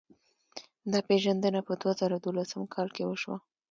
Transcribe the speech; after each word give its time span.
دا 0.91 0.99
پېژندنه 1.07 1.59
په 1.67 1.73
دوه 1.81 1.93
زره 2.01 2.17
دولسم 2.19 2.61
کال 2.73 2.87
کې 2.95 3.03
وشوه. 3.05 3.37